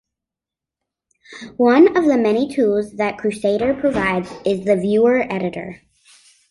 One 1.57 1.95
of 1.95 2.05
the 2.05 2.17
many 2.17 2.51
tools 2.51 2.93
that 2.93 3.19
Krusader 3.19 3.79
provides 3.79 4.31
is 4.45 4.65
the 4.65 4.75
viewer-editor. 4.75 5.83